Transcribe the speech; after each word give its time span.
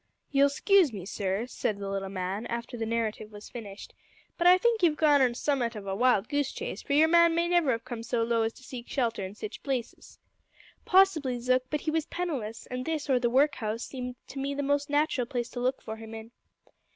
"You'll 0.31 0.49
'scuse 0.49 0.91
me, 0.91 1.05
sir," 1.05 1.45
said 1.45 1.77
the 1.77 1.87
little 1.87 2.09
man, 2.09 2.47
after 2.47 2.75
the 2.75 2.87
narrative 2.87 3.31
was 3.31 3.49
finished, 3.51 3.93
"but 4.35 4.47
I 4.47 4.57
think 4.57 4.81
you've 4.81 4.97
gone 4.97 5.21
on 5.21 5.35
summat 5.35 5.75
of 5.75 5.85
a 5.85 5.95
wild 5.95 6.27
goose 6.27 6.51
chase, 6.51 6.81
for 6.81 6.93
your 6.93 7.07
man 7.07 7.35
may 7.35 7.47
never 7.47 7.69
have 7.71 7.85
come 7.85 8.01
so 8.01 8.23
low 8.23 8.41
as 8.41 8.53
to 8.53 8.63
seek 8.63 8.89
shelter 8.89 9.23
in 9.23 9.35
sitch 9.35 9.61
places." 9.61 10.17
"Possibly, 10.85 11.39
Zook; 11.39 11.65
but 11.69 11.81
he 11.81 11.91
was 11.91 12.07
penniless, 12.07 12.65
and 12.71 12.83
this, 12.83 13.11
or 13.11 13.19
the 13.19 13.29
work 13.29 13.53
house, 13.57 13.83
seemed 13.83 14.15
to 14.29 14.39
me 14.39 14.55
the 14.55 14.83
natural 14.89 15.27
place 15.27 15.49
to 15.49 15.59
look 15.59 15.83
for 15.83 15.97
him 15.97 16.15
in." 16.15 16.31